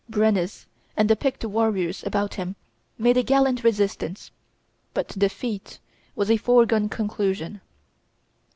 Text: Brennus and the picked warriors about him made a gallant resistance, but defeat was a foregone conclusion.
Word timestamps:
Brennus 0.09 0.65
and 0.97 1.07
the 1.07 1.15
picked 1.15 1.45
warriors 1.45 2.03
about 2.03 2.33
him 2.33 2.55
made 2.97 3.17
a 3.17 3.21
gallant 3.21 3.63
resistance, 3.63 4.31
but 4.95 5.09
defeat 5.09 5.77
was 6.15 6.31
a 6.31 6.37
foregone 6.37 6.89
conclusion. 6.89 7.61